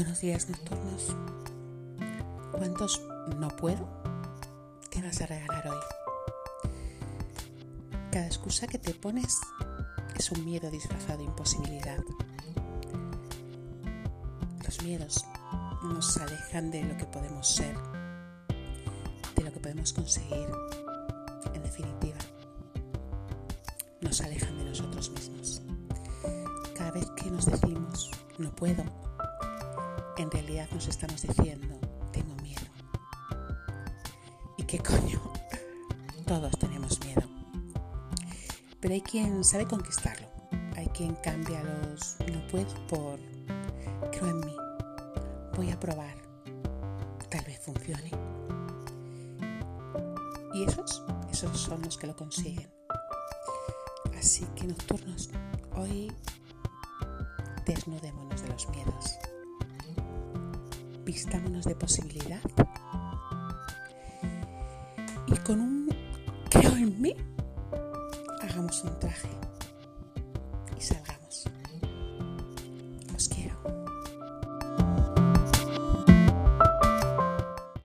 [0.00, 1.14] Buenos días nocturnos.
[2.52, 3.02] ¿Cuántos
[3.36, 3.86] no puedo
[4.88, 6.70] te vas a regalar hoy?
[8.10, 9.38] Cada excusa que te pones
[10.16, 11.98] es un miedo disfrazado de imposibilidad.
[14.64, 15.22] Los miedos
[15.82, 17.76] nos alejan de lo que podemos ser,
[19.36, 20.48] de lo que podemos conseguir,
[21.52, 22.16] en definitiva.
[24.00, 25.60] Nos alejan de nosotros mismos.
[26.74, 29.09] Cada vez que nos decimos, no puedo,
[30.20, 31.80] en realidad nos estamos diciendo,
[32.12, 32.60] tengo miedo.
[34.58, 35.20] ¿Y qué coño?
[36.26, 37.22] Todos tenemos miedo.
[38.80, 40.28] Pero hay quien sabe conquistarlo.
[40.76, 43.18] Hay quien cambia los no puedo por
[44.12, 44.56] creo en mí.
[45.56, 46.16] Voy a probar.
[47.30, 48.10] Tal vez funcione.
[50.52, 52.70] Y esos, esos son los que lo consiguen.
[54.18, 55.30] Así que nocturnos,
[55.76, 56.12] hoy
[57.64, 59.18] desnudémonos de los miedos
[61.12, 62.40] Vistámonos de posibilidad.
[65.26, 65.88] Y con un
[66.48, 67.16] creo en mí,
[68.40, 69.28] hagamos un traje
[70.78, 71.46] y salgamos.
[73.12, 73.60] Los quiero.